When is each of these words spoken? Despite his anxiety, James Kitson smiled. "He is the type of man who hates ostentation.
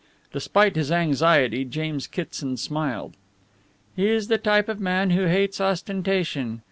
Despite 0.33 0.75
his 0.75 0.91
anxiety, 0.91 1.63
James 1.63 2.07
Kitson 2.07 2.57
smiled. 2.57 3.13
"He 3.95 4.07
is 4.07 4.29
the 4.29 4.39
type 4.39 4.67
of 4.67 4.79
man 4.79 5.11
who 5.11 5.25
hates 5.27 5.61
ostentation. 5.61 6.59